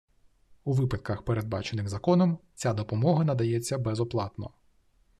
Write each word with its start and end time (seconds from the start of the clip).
У 0.63 0.73
випадках, 0.73 1.21
передбачених 1.25 1.89
законом, 1.89 2.37
ця 2.55 2.73
допомога 2.73 3.23
надається 3.23 3.77
безоплатно 3.77 4.53